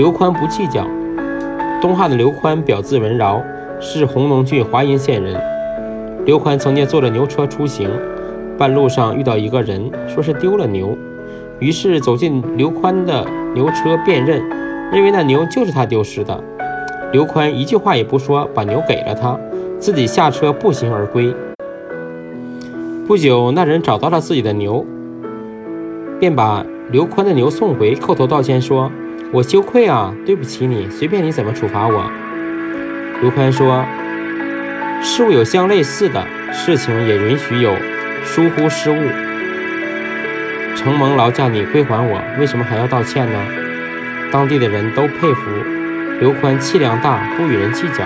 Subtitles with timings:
[0.00, 0.86] 刘宽不计较。
[1.78, 3.42] 东汉的刘宽表字文饶，
[3.80, 5.38] 是弘农郡华阴县人。
[6.24, 7.86] 刘宽曾经坐着牛车出行，
[8.56, 10.96] 半路上遇到一个人，说是丢了牛，
[11.58, 14.42] 于是走进刘宽的牛车辨认，
[14.90, 16.42] 认为那牛就是他丢失的。
[17.12, 19.38] 刘宽一句话也不说，把牛给了他，
[19.78, 21.30] 自己下车步行而归。
[23.06, 24.82] 不久，那人找到了自己的牛，
[26.18, 28.90] 便把刘宽的牛送回，叩头道歉说。
[29.32, 32.10] 我羞愧啊，对不起你，随便你怎么处罚我。
[33.20, 33.84] 刘宽说
[35.00, 37.76] ：“事物有相类似的事情，也允许有
[38.24, 38.96] 疏忽失误。
[40.74, 43.38] 承蒙劳驾你归还我，为什么还要道歉呢？”
[44.32, 45.42] 当地的人都佩服
[46.18, 48.04] 刘宽气量大，不与人计较。